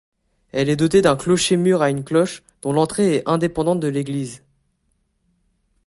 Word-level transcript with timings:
Elle 0.51 0.69
est 0.69 0.75
dotée 0.77 1.03
d'un 1.03 1.15
clocher-mur 1.15 1.83
à 1.83 1.91
une 1.91 2.03
cloche, 2.03 2.41
dont 2.63 2.73
l'entrée 2.73 3.17
est 3.17 3.29
indépendante 3.29 3.79
de 3.79 3.87
l'église. 3.87 4.41